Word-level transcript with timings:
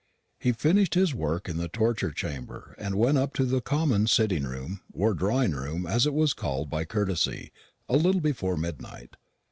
He 0.39 0.51
finished 0.51 0.95
his 0.95 1.13
work 1.13 1.47
in 1.47 1.57
the 1.57 1.67
torture 1.67 2.09
chamber, 2.09 2.73
and 2.79 2.95
went 2.95 3.19
up 3.19 3.35
to 3.35 3.45
the 3.45 3.61
common 3.61 4.07
sitting 4.07 4.45
room, 4.45 4.81
or 4.91 5.13
drawing 5.13 5.51
room 5.51 5.85
as 5.85 6.07
it 6.07 6.13
was 6.15 6.33
called 6.33 6.71
by 6.71 6.85
courtesy, 6.85 7.51
a 7.87 7.97
little 7.97 8.19
before 8.21 8.57
midnight. 8.57 9.15